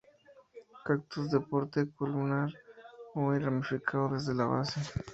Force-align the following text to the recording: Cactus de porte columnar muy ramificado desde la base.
Cactus 0.85 1.29
de 1.29 1.39
porte 1.41 1.87
columnar 1.95 2.49
muy 3.13 3.37
ramificado 3.37 4.09
desde 4.09 4.33
la 4.33 4.45
base. 4.45 4.79